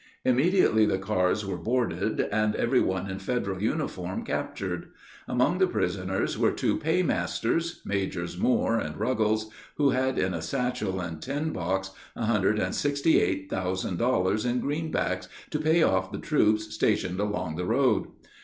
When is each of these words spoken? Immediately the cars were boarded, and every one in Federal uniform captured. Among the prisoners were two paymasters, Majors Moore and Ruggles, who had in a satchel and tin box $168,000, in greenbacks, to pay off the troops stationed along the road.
Immediately 0.25 0.87
the 0.87 0.97
cars 0.97 1.45
were 1.45 1.59
boarded, 1.59 2.21
and 2.31 2.55
every 2.55 2.81
one 2.81 3.07
in 3.07 3.19
Federal 3.19 3.61
uniform 3.61 4.23
captured. 4.25 4.87
Among 5.27 5.59
the 5.59 5.67
prisoners 5.67 6.39
were 6.39 6.49
two 6.53 6.77
paymasters, 6.77 7.81
Majors 7.85 8.35
Moore 8.35 8.79
and 8.79 8.99
Ruggles, 8.99 9.51
who 9.75 9.91
had 9.91 10.17
in 10.17 10.33
a 10.33 10.41
satchel 10.41 10.99
and 10.99 11.21
tin 11.21 11.53
box 11.53 11.91
$168,000, 12.17 14.49
in 14.49 14.59
greenbacks, 14.59 15.27
to 15.51 15.59
pay 15.59 15.83
off 15.83 16.11
the 16.11 16.17
troops 16.17 16.73
stationed 16.73 17.19
along 17.19 17.57
the 17.57 17.65
road. 17.65 18.07